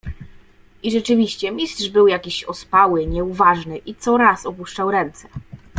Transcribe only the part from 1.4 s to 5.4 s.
Mistrz był jakiś ospały, nieuważny i coraz opuszczał ręce."